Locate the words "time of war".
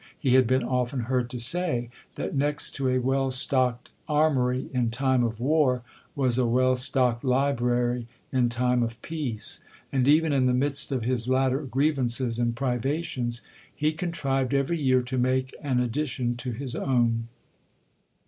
4.89-5.83